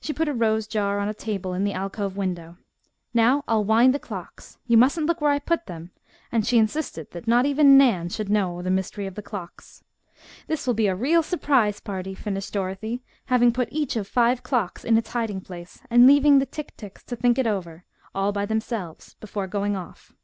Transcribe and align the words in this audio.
She 0.00 0.14
put 0.14 0.28
a 0.28 0.32
rose 0.32 0.66
jar 0.66 0.98
on 0.98 1.08
a 1.08 1.12
table 1.12 1.52
in 1.52 1.62
the 1.62 1.74
alcove 1.74 2.16
window. 2.16 2.56
"Now 3.12 3.44
I'll 3.46 3.66
wind 3.66 3.92
the 3.94 3.98
clocks. 3.98 4.56
You 4.66 4.78
mustn't 4.78 5.04
look 5.04 5.20
where 5.20 5.30
I 5.30 5.38
put 5.38 5.66
them," 5.66 5.90
and 6.32 6.46
she 6.46 6.56
insisted 6.56 7.10
that 7.10 7.28
not 7.28 7.44
even 7.44 7.76
Nan 7.76 8.08
should 8.08 8.30
know 8.30 8.62
the 8.62 8.70
mystery 8.70 9.06
of 9.06 9.14
the 9.14 9.20
clocks. 9.20 9.84
"This 10.46 10.66
will 10.66 10.72
be 10.72 10.86
a 10.86 10.94
real 10.96 11.22
surprise 11.22 11.80
party," 11.80 12.14
finished 12.14 12.54
Dorothy, 12.54 13.02
having 13.26 13.52
put 13.52 13.68
each 13.70 13.94
of 13.94 14.08
five 14.08 14.42
clocks 14.42 14.86
in 14.86 14.96
its 14.96 15.10
hiding 15.12 15.42
place, 15.42 15.82
and 15.90 16.06
leaving 16.06 16.38
the 16.38 16.46
tick 16.46 16.74
ticks 16.78 17.04
to 17.04 17.14
think 17.14 17.38
it 17.38 17.46
over, 17.46 17.84
all 18.14 18.32
by 18.32 18.46
themselves, 18.46 19.16
before 19.20 19.46
going 19.46 19.76
off. 19.76 20.14